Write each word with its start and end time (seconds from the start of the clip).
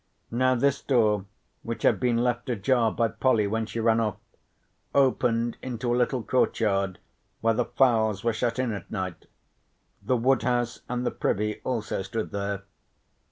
Now 0.31 0.55
this 0.55 0.81
door, 0.81 1.25
which 1.61 1.83
had 1.83 1.99
been 1.99 2.17
left 2.23 2.49
ajar 2.49 2.91
by 2.91 3.07
Polly 3.09 3.45
when 3.45 3.67
she 3.67 3.79
ran 3.79 3.99
off, 3.99 4.17
opened 4.95 5.57
into 5.61 5.93
a 5.93 5.95
little 5.95 6.23
courtyard 6.23 6.97
where 7.41 7.53
the 7.53 7.65
fowls 7.65 8.23
were 8.23 8.33
shut 8.33 8.57
in 8.57 8.71
at 8.73 8.89
night; 8.89 9.27
the 10.01 10.17
woodhouse 10.17 10.81
and 10.89 11.05
the 11.05 11.11
privy 11.11 11.61
also 11.63 12.01
stood 12.01 12.31
there. 12.31 12.63